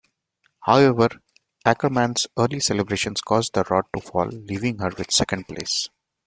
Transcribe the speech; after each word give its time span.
However, 0.61 1.09
Ackermann's 1.63 2.25
early 2.35 2.59
celebrations 2.59 3.21
caused 3.21 3.53
the 3.53 3.63
rod 3.69 3.85
to 3.95 4.01
fall, 4.01 4.25
leaving 4.25 4.79
her 4.79 4.89
with 4.97 5.11
second 5.13 5.47
place. 5.47 5.89